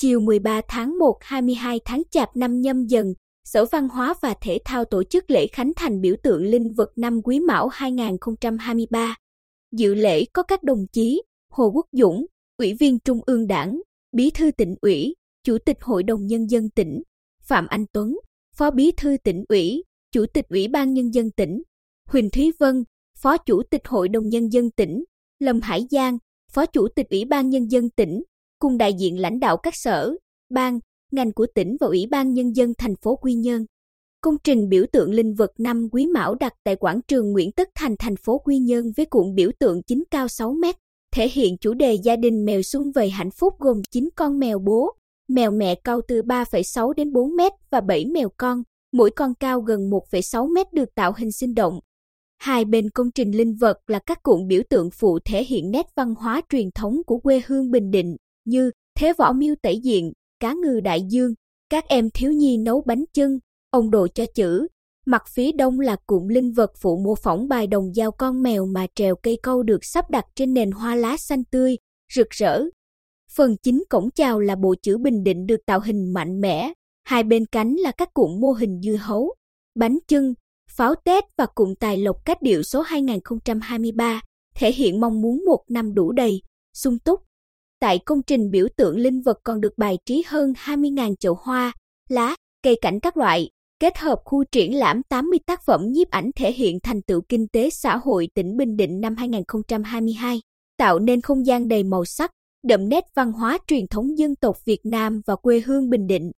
chiều 0.00 0.20
13 0.20 0.60
tháng 0.68 0.98
1 0.98 1.18
22 1.20 1.80
tháng 1.84 2.02
Chạp 2.10 2.36
năm 2.36 2.60
nhâm 2.60 2.86
dần, 2.86 3.14
Sở 3.44 3.64
Văn 3.64 3.88
hóa 3.88 4.14
và 4.20 4.34
Thể 4.40 4.58
thao 4.64 4.84
tổ 4.84 5.02
chức 5.04 5.30
lễ 5.30 5.46
khánh 5.46 5.72
thành 5.76 6.00
biểu 6.00 6.14
tượng 6.22 6.42
linh 6.42 6.72
vật 6.76 6.92
năm 6.96 7.20
Quý 7.24 7.40
Mão 7.40 7.68
2023. 7.68 9.16
Dự 9.72 9.94
lễ 9.94 10.24
có 10.32 10.42
các 10.42 10.62
đồng 10.62 10.86
chí 10.92 11.22
Hồ 11.52 11.70
Quốc 11.74 11.86
Dũng, 11.92 12.26
Ủy 12.58 12.74
viên 12.74 12.98
Trung 12.98 13.20
ương 13.26 13.46
Đảng, 13.46 13.80
Bí 14.12 14.30
thư 14.30 14.50
tỉnh 14.50 14.74
ủy, 14.80 15.14
Chủ 15.44 15.58
tịch 15.58 15.76
Hội 15.80 16.02
đồng 16.02 16.26
Nhân 16.26 16.50
dân 16.50 16.70
tỉnh, 16.70 17.02
Phạm 17.42 17.66
Anh 17.66 17.84
Tuấn, 17.92 18.18
Phó 18.56 18.70
Bí 18.70 18.92
thư 18.96 19.16
tỉnh 19.24 19.44
ủy, 19.48 19.84
Chủ 20.12 20.26
tịch 20.34 20.48
Ủy 20.48 20.68
ban 20.68 20.94
Nhân 20.94 21.14
dân 21.14 21.30
tỉnh, 21.30 21.62
Huỳnh 22.08 22.30
Thúy 22.30 22.52
Vân, 22.58 22.84
Phó 23.18 23.36
Chủ 23.36 23.62
tịch 23.70 23.82
Hội 23.88 24.08
đồng 24.08 24.28
Nhân 24.28 24.52
dân 24.52 24.70
tỉnh, 24.70 25.04
Lâm 25.38 25.60
Hải 25.60 25.86
Giang, 25.90 26.18
Phó 26.52 26.66
Chủ 26.66 26.88
tịch 26.96 27.06
Ủy 27.10 27.24
ban 27.24 27.50
Nhân 27.50 27.70
dân 27.70 27.90
tỉnh, 27.90 28.22
cùng 28.60 28.78
đại 28.78 28.94
diện 28.94 29.20
lãnh 29.20 29.40
đạo 29.40 29.56
các 29.56 29.74
sở, 29.76 30.14
ban, 30.50 30.78
ngành 31.12 31.32
của 31.32 31.46
tỉnh 31.54 31.76
và 31.80 31.86
Ủy 31.86 32.06
ban 32.10 32.32
Nhân 32.32 32.56
dân 32.56 32.72
thành 32.78 32.96
phố 32.96 33.16
Quy 33.16 33.34
Nhơn. 33.34 33.64
Công 34.20 34.34
trình 34.44 34.68
biểu 34.68 34.84
tượng 34.92 35.10
linh 35.10 35.34
vật 35.34 35.50
năm 35.58 35.88
Quý 35.92 36.06
Mão 36.06 36.34
đặt 36.34 36.52
tại 36.64 36.76
quảng 36.76 37.00
trường 37.08 37.32
Nguyễn 37.32 37.52
Tất 37.52 37.68
Thành 37.74 37.94
thành 37.98 38.16
phố 38.16 38.38
Quy 38.38 38.58
Nhơn 38.58 38.92
với 38.96 39.06
cuộn 39.06 39.34
biểu 39.34 39.50
tượng 39.58 39.82
chính 39.82 40.04
cao 40.10 40.28
6 40.28 40.52
mét, 40.52 40.76
thể 41.14 41.28
hiện 41.28 41.56
chủ 41.60 41.74
đề 41.74 41.94
gia 41.94 42.16
đình 42.16 42.44
mèo 42.44 42.62
xuân 42.62 42.92
về 42.94 43.08
hạnh 43.08 43.30
phúc 43.30 43.54
gồm 43.58 43.82
9 43.90 44.08
con 44.16 44.38
mèo 44.38 44.58
bố, 44.58 44.94
mèo 45.28 45.50
mẹ 45.50 45.74
cao 45.84 46.00
từ 46.08 46.22
3,6 46.22 46.92
đến 46.92 47.12
4 47.12 47.36
mét 47.36 47.52
và 47.70 47.80
7 47.80 48.06
mèo 48.06 48.28
con, 48.36 48.62
mỗi 48.92 49.10
con 49.10 49.34
cao 49.34 49.60
gần 49.60 49.90
1,6 49.90 50.54
mét 50.54 50.72
được 50.72 50.94
tạo 50.94 51.12
hình 51.16 51.32
sinh 51.32 51.54
động. 51.54 51.80
Hai 52.38 52.64
bên 52.64 52.90
công 52.90 53.10
trình 53.14 53.36
linh 53.36 53.54
vật 53.54 53.76
là 53.86 53.98
các 54.06 54.22
cuộn 54.22 54.46
biểu 54.46 54.62
tượng 54.70 54.90
phụ 54.90 55.18
thể 55.24 55.44
hiện 55.44 55.70
nét 55.70 55.86
văn 55.96 56.14
hóa 56.14 56.42
truyền 56.48 56.70
thống 56.74 56.96
của 57.06 57.18
quê 57.18 57.42
hương 57.46 57.70
Bình 57.70 57.90
Định 57.90 58.16
như 58.50 58.70
thế 58.98 59.12
võ 59.18 59.32
miêu 59.32 59.54
tẩy 59.62 59.80
diện, 59.82 60.12
cá 60.40 60.54
ngừ 60.62 60.80
đại 60.80 61.02
dương, 61.08 61.34
các 61.70 61.84
em 61.88 62.10
thiếu 62.14 62.32
nhi 62.32 62.58
nấu 62.58 62.82
bánh 62.86 63.04
chưng, 63.12 63.38
ông 63.70 63.90
đồ 63.90 64.08
cho 64.14 64.24
chữ. 64.34 64.66
Mặt 65.06 65.22
phía 65.28 65.52
đông 65.52 65.80
là 65.80 65.96
cụm 66.06 66.28
linh 66.28 66.52
vật 66.52 66.70
phụ 66.80 66.96
mô 67.04 67.14
phỏng 67.14 67.48
bài 67.48 67.66
đồng 67.66 67.94
dao 67.94 68.10
con 68.10 68.42
mèo 68.42 68.66
mà 68.66 68.86
trèo 68.94 69.16
cây 69.16 69.38
câu 69.42 69.62
được 69.62 69.84
sắp 69.84 70.10
đặt 70.10 70.24
trên 70.34 70.54
nền 70.54 70.70
hoa 70.70 70.94
lá 70.94 71.16
xanh 71.16 71.44
tươi, 71.44 71.76
rực 72.14 72.30
rỡ. 72.30 72.62
Phần 73.36 73.56
chính 73.62 73.84
cổng 73.90 74.10
chào 74.10 74.40
là 74.40 74.56
bộ 74.56 74.74
chữ 74.82 74.98
Bình 74.98 75.22
Định 75.24 75.46
được 75.46 75.60
tạo 75.66 75.80
hình 75.80 76.12
mạnh 76.12 76.40
mẽ, 76.40 76.72
hai 77.04 77.22
bên 77.22 77.46
cánh 77.46 77.74
là 77.74 77.92
các 77.92 78.14
cụm 78.14 78.40
mô 78.40 78.52
hình 78.52 78.80
dưa 78.82 78.96
hấu, 78.96 79.34
bánh 79.74 79.98
chưng, 80.08 80.34
pháo 80.70 80.94
Tết 81.04 81.24
và 81.38 81.46
cụm 81.54 81.74
tài 81.80 81.96
lộc 81.96 82.16
cách 82.24 82.42
điệu 82.42 82.62
số 82.62 82.80
2023, 82.80 84.20
thể 84.54 84.72
hiện 84.72 85.00
mong 85.00 85.20
muốn 85.20 85.44
một 85.46 85.64
năm 85.68 85.94
đủ 85.94 86.12
đầy, 86.12 86.42
sung 86.74 86.98
túc. 86.98 87.20
Tại 87.80 87.98
công 87.98 88.22
trình 88.22 88.50
biểu 88.50 88.66
tượng 88.76 88.96
linh 88.96 89.20
vật 89.20 89.38
còn 89.44 89.60
được 89.60 89.72
bài 89.76 89.98
trí 90.06 90.24
hơn 90.26 90.52
20.000 90.52 91.14
chậu 91.20 91.34
hoa, 91.42 91.72
lá, 92.08 92.36
cây 92.62 92.78
cảnh 92.82 93.00
các 93.00 93.16
loại, 93.16 93.50
kết 93.80 93.98
hợp 93.98 94.18
khu 94.24 94.44
triển 94.52 94.78
lãm 94.78 95.02
80 95.08 95.38
tác 95.46 95.60
phẩm 95.66 95.80
nhiếp 95.90 96.10
ảnh 96.10 96.30
thể 96.36 96.52
hiện 96.52 96.78
thành 96.82 97.02
tựu 97.02 97.20
kinh 97.28 97.48
tế 97.48 97.70
xã 97.70 97.96
hội 97.96 98.28
tỉnh 98.34 98.56
Bình 98.56 98.76
Định 98.76 99.00
năm 99.00 99.16
2022, 99.16 100.40
tạo 100.78 100.98
nên 100.98 101.20
không 101.20 101.46
gian 101.46 101.68
đầy 101.68 101.82
màu 101.82 102.04
sắc, 102.04 102.30
đậm 102.62 102.88
nét 102.88 103.04
văn 103.14 103.32
hóa 103.32 103.58
truyền 103.66 103.86
thống 103.86 104.18
dân 104.18 104.36
tộc 104.36 104.56
Việt 104.64 104.80
Nam 104.84 105.20
và 105.26 105.36
quê 105.36 105.60
hương 105.60 105.90
Bình 105.90 106.06
Định. 106.06 106.30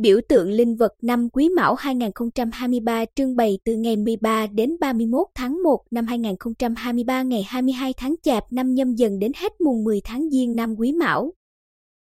Biểu 0.00 0.20
tượng 0.28 0.50
linh 0.50 0.76
vật 0.76 0.94
năm 1.02 1.28
Quý 1.32 1.48
Mão 1.48 1.74
2023 1.74 3.04
trưng 3.14 3.36
bày 3.36 3.58
từ 3.64 3.74
ngày 3.76 3.96
13 3.96 4.46
đến 4.46 4.76
31 4.80 5.26
tháng 5.34 5.62
1 5.62 5.78
năm 5.90 6.06
2023 6.06 7.22
ngày 7.22 7.42
22 7.48 7.92
tháng 7.92 8.14
Chạp 8.22 8.52
năm 8.52 8.74
nhâm 8.74 8.94
dần 8.94 9.18
đến 9.18 9.32
hết 9.36 9.60
mùng 9.60 9.84
10 9.84 10.00
tháng 10.04 10.30
Giêng 10.30 10.56
năm 10.56 10.74
Quý 10.78 10.92
Mão. 10.92 11.32